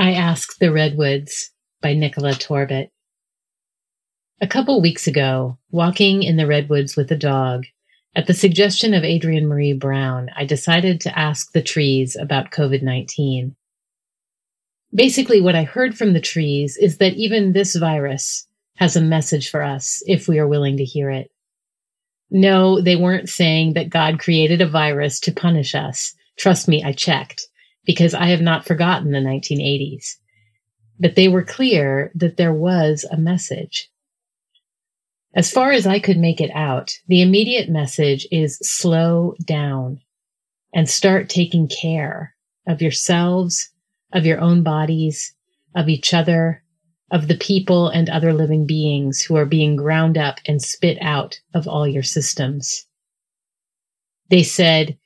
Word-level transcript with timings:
I 0.00 0.12
Ask 0.12 0.58
the 0.60 0.70
Redwoods 0.70 1.50
by 1.82 1.92
Nicola 1.92 2.30
Torbett. 2.30 2.90
A 4.40 4.46
couple 4.46 4.80
weeks 4.80 5.08
ago, 5.08 5.58
walking 5.72 6.22
in 6.22 6.36
the 6.36 6.46
redwoods 6.46 6.94
with 6.94 7.10
a 7.10 7.16
dog, 7.16 7.64
at 8.14 8.28
the 8.28 8.32
suggestion 8.32 8.94
of 8.94 9.02
Adrienne 9.02 9.48
Maree 9.48 9.76
Brown, 9.76 10.30
I 10.36 10.44
decided 10.44 11.00
to 11.00 11.18
ask 11.18 11.50
the 11.50 11.62
trees 11.62 12.14
about 12.14 12.52
COVID 12.52 12.80
19. 12.80 13.56
Basically, 14.94 15.40
what 15.40 15.56
I 15.56 15.64
heard 15.64 15.98
from 15.98 16.12
the 16.12 16.20
trees 16.20 16.76
is 16.76 16.98
that 16.98 17.14
even 17.14 17.52
this 17.52 17.74
virus 17.74 18.46
has 18.76 18.94
a 18.94 19.00
message 19.00 19.50
for 19.50 19.64
us 19.64 20.00
if 20.06 20.28
we 20.28 20.38
are 20.38 20.46
willing 20.46 20.76
to 20.76 20.84
hear 20.84 21.10
it. 21.10 21.28
No, 22.30 22.80
they 22.80 22.94
weren't 22.94 23.28
saying 23.28 23.72
that 23.72 23.90
God 23.90 24.20
created 24.20 24.60
a 24.60 24.68
virus 24.68 25.18
to 25.20 25.32
punish 25.32 25.74
us. 25.74 26.14
Trust 26.38 26.68
me, 26.68 26.84
I 26.84 26.92
checked 26.92 27.48
because 27.88 28.12
I 28.12 28.26
have 28.26 28.42
not 28.42 28.66
forgotten 28.66 29.12
the 29.12 29.18
1980s. 29.18 30.16
But 31.00 31.14
they 31.14 31.26
were 31.26 31.42
clear 31.42 32.12
that 32.14 32.36
there 32.36 32.52
was 32.52 33.06
a 33.10 33.16
message. 33.16 33.90
As 35.34 35.50
far 35.50 35.72
as 35.72 35.86
I 35.86 35.98
could 35.98 36.18
make 36.18 36.38
it 36.38 36.50
out, 36.54 36.92
the 37.06 37.22
immediate 37.22 37.70
message 37.70 38.28
is 38.30 38.58
slow 38.58 39.34
down 39.42 40.02
and 40.74 40.86
start 40.86 41.30
taking 41.30 41.66
care 41.66 42.34
of 42.66 42.82
yourselves, 42.82 43.70
of 44.12 44.26
your 44.26 44.38
own 44.38 44.62
bodies, 44.62 45.34
of 45.74 45.88
each 45.88 46.12
other, 46.12 46.62
of 47.10 47.26
the 47.26 47.38
people 47.38 47.88
and 47.88 48.10
other 48.10 48.34
living 48.34 48.66
beings 48.66 49.22
who 49.22 49.34
are 49.34 49.46
being 49.46 49.76
ground 49.76 50.18
up 50.18 50.40
and 50.44 50.60
spit 50.60 50.98
out 51.00 51.40
of 51.54 51.66
all 51.66 51.88
your 51.88 52.02
systems. 52.02 52.84
They 54.28 54.42
said, 54.42 54.98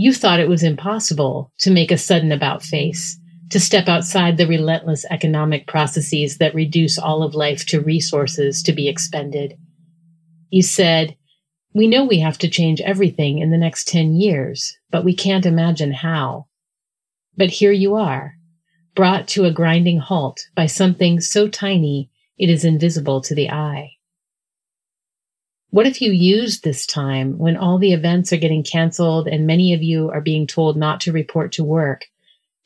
you 0.00 0.14
thought 0.14 0.40
it 0.40 0.48
was 0.48 0.62
impossible 0.62 1.52
to 1.58 1.70
make 1.70 1.90
a 1.90 1.98
sudden 1.98 2.32
about 2.32 2.62
face, 2.62 3.20
to 3.50 3.60
step 3.60 3.86
outside 3.86 4.38
the 4.38 4.46
relentless 4.46 5.04
economic 5.10 5.66
processes 5.66 6.38
that 6.38 6.54
reduce 6.54 6.98
all 6.98 7.22
of 7.22 7.34
life 7.34 7.66
to 7.66 7.82
resources 7.82 8.62
to 8.62 8.72
be 8.72 8.88
expended. 8.88 9.58
You 10.48 10.62
said, 10.62 11.18
we 11.74 11.86
know 11.86 12.02
we 12.02 12.18
have 12.20 12.38
to 12.38 12.48
change 12.48 12.80
everything 12.80 13.40
in 13.40 13.50
the 13.50 13.58
next 13.58 13.88
10 13.88 14.14
years, 14.14 14.74
but 14.90 15.04
we 15.04 15.14
can't 15.14 15.44
imagine 15.44 15.92
how. 15.92 16.46
But 17.36 17.50
here 17.50 17.72
you 17.72 17.94
are, 17.94 18.36
brought 18.94 19.28
to 19.28 19.44
a 19.44 19.52
grinding 19.52 19.98
halt 19.98 20.40
by 20.54 20.64
something 20.64 21.20
so 21.20 21.46
tiny 21.46 22.10
it 22.38 22.48
is 22.48 22.64
invisible 22.64 23.20
to 23.20 23.34
the 23.34 23.50
eye. 23.50 23.90
What 25.70 25.86
if 25.86 26.02
you 26.02 26.10
used 26.10 26.64
this 26.64 26.84
time 26.84 27.38
when 27.38 27.56
all 27.56 27.78
the 27.78 27.92
events 27.92 28.32
are 28.32 28.38
getting 28.38 28.64
canceled 28.64 29.28
and 29.28 29.46
many 29.46 29.72
of 29.72 29.84
you 29.84 30.10
are 30.10 30.20
being 30.20 30.48
told 30.48 30.76
not 30.76 31.00
to 31.02 31.12
report 31.12 31.52
to 31.52 31.64
work 31.64 32.06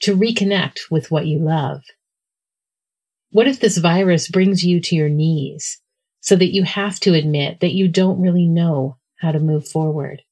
to 0.01 0.17
reconnect 0.17 0.91
with 0.91 1.11
what 1.11 1.27
you 1.27 1.39
love? 1.39 1.83
What 3.31 3.47
if 3.47 3.61
this 3.61 3.77
virus 3.77 4.29
brings 4.29 4.65
you 4.65 4.81
to 4.81 4.97
your 4.97 5.11
knees 5.11 5.83
so 6.21 6.35
that 6.37 6.55
you 6.55 6.63
have 6.63 6.99
to 7.01 7.13
admit 7.13 7.61
that 7.61 7.75
you 7.75 7.89
don't 7.89 8.23
really 8.23 8.47
know 8.47 8.97
how 9.17 9.33
to 9.33 9.39
move 9.39 9.69
forward? 9.69 10.23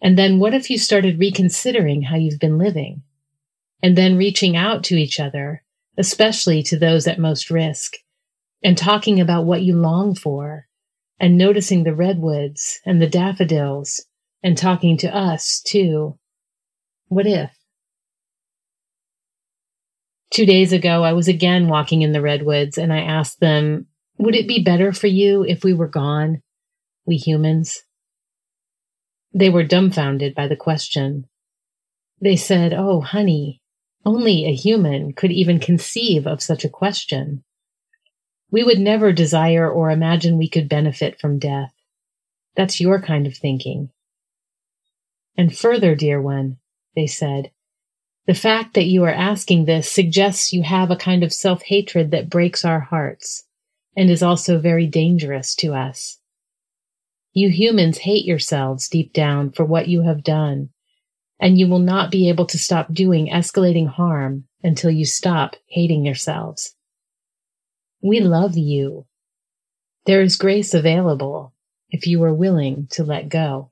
And 0.00 0.18
then 0.18 0.38
what 0.38 0.54
if 0.54 0.70
you 0.70 0.78
started 0.78 1.18
reconsidering 1.18 2.02
how 2.02 2.16
you've 2.16 2.40
been 2.40 2.56
living 2.56 3.02
and 3.82 3.96
then 3.96 4.16
reaching 4.16 4.56
out 4.56 4.84
to 4.84 4.96
each 4.96 5.20
other, 5.20 5.62
especially 5.98 6.62
to 6.62 6.78
those 6.78 7.06
at 7.06 7.18
most 7.18 7.50
risk 7.50 7.96
and 8.62 8.78
talking 8.78 9.20
about 9.20 9.44
what 9.44 9.60
you 9.60 9.76
long 9.76 10.14
for 10.14 10.66
and 11.18 11.36
noticing 11.36 11.84
the 11.84 11.94
redwoods 11.94 12.80
and 12.84 13.00
the 13.00 13.08
daffodils 13.08 14.04
and 14.42 14.56
talking 14.56 14.96
to 14.98 15.14
us 15.14 15.60
too. 15.60 16.18
What 17.08 17.26
if? 17.26 17.50
Two 20.30 20.44
days 20.44 20.72
ago, 20.72 21.04
I 21.04 21.12
was 21.12 21.28
again 21.28 21.68
walking 21.68 22.02
in 22.02 22.12
the 22.12 22.20
redwoods 22.20 22.78
and 22.78 22.92
I 22.92 23.00
asked 23.00 23.40
them, 23.40 23.86
would 24.18 24.34
it 24.34 24.48
be 24.48 24.62
better 24.62 24.92
for 24.92 25.06
you 25.06 25.44
if 25.44 25.62
we 25.62 25.72
were 25.72 25.88
gone, 25.88 26.42
we 27.06 27.16
humans? 27.16 27.82
They 29.32 29.50
were 29.50 29.64
dumbfounded 29.64 30.34
by 30.34 30.48
the 30.48 30.56
question. 30.56 31.26
They 32.20 32.36
said, 32.36 32.72
Oh, 32.72 33.00
honey, 33.00 33.60
only 34.04 34.46
a 34.46 34.54
human 34.54 35.12
could 35.12 35.32
even 35.32 35.58
conceive 35.58 36.26
of 36.26 36.42
such 36.42 36.64
a 36.64 36.70
question. 36.70 37.44
We 38.50 38.62
would 38.62 38.78
never 38.78 39.12
desire 39.12 39.68
or 39.68 39.90
imagine 39.90 40.38
we 40.38 40.48
could 40.48 40.68
benefit 40.68 41.20
from 41.20 41.38
death. 41.38 41.72
That's 42.54 42.80
your 42.80 43.02
kind 43.02 43.26
of 43.26 43.36
thinking. 43.36 43.90
And 45.36 45.56
further, 45.56 45.94
dear 45.94 46.20
one, 46.22 46.58
they 46.94 47.06
said, 47.06 47.50
the 48.26 48.34
fact 48.34 48.74
that 48.74 48.86
you 48.86 49.04
are 49.04 49.12
asking 49.12 49.64
this 49.64 49.90
suggests 49.90 50.52
you 50.52 50.62
have 50.62 50.90
a 50.90 50.96
kind 50.96 51.22
of 51.22 51.32
self 51.32 51.62
hatred 51.62 52.10
that 52.10 52.30
breaks 52.30 52.64
our 52.64 52.80
hearts 52.80 53.44
and 53.96 54.10
is 54.10 54.22
also 54.22 54.58
very 54.58 54.86
dangerous 54.86 55.54
to 55.56 55.74
us. 55.74 56.18
You 57.32 57.50
humans 57.50 57.98
hate 57.98 58.24
yourselves 58.24 58.88
deep 58.88 59.12
down 59.12 59.52
for 59.52 59.64
what 59.64 59.88
you 59.88 60.02
have 60.02 60.24
done, 60.24 60.70
and 61.38 61.58
you 61.58 61.68
will 61.68 61.78
not 61.78 62.10
be 62.10 62.28
able 62.28 62.46
to 62.46 62.58
stop 62.58 62.92
doing 62.92 63.28
escalating 63.28 63.88
harm 63.88 64.44
until 64.62 64.90
you 64.90 65.04
stop 65.04 65.54
hating 65.68 66.04
yourselves. 66.04 66.75
We 68.02 68.20
love 68.20 68.56
you. 68.56 69.06
There 70.06 70.22
is 70.22 70.36
grace 70.36 70.74
available 70.74 71.52
if 71.90 72.06
you 72.06 72.22
are 72.22 72.34
willing 72.34 72.86
to 72.92 73.04
let 73.04 73.28
go. 73.28 73.70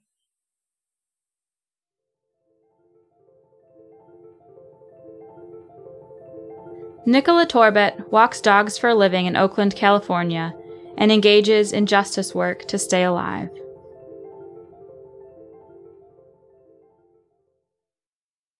Nicola 7.06 7.46
Torbett 7.46 8.10
walks 8.10 8.40
dogs 8.40 8.78
for 8.78 8.88
a 8.88 8.94
living 8.94 9.26
in 9.26 9.36
Oakland, 9.36 9.76
California, 9.76 10.54
and 10.96 11.12
engages 11.12 11.72
in 11.72 11.84
justice 11.84 12.34
work 12.34 12.66
to 12.66 12.78
stay 12.78 13.04
alive. 13.04 13.50